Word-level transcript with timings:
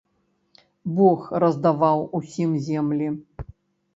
Бог 0.99 1.27
раздаваў 1.43 2.01
усім 2.19 2.55
землі. 2.69 3.13